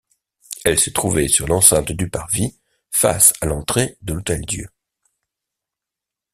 Elle 0.65 0.79
se 0.79 0.89
trouvait 0.89 1.27
sur 1.27 1.47
l'enceinte 1.47 1.91
du 1.91 2.09
parvis, 2.09 2.57
face 2.89 3.33
à 3.39 3.45
l'entrée 3.45 3.99
de 4.01 4.13
l'Hôtel-Dieu. 4.15 4.67